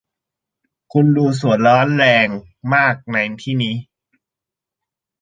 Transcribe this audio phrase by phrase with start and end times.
[0.93, 2.27] คุณดูสวยร้อนแรง
[2.73, 3.75] มากในที่นี้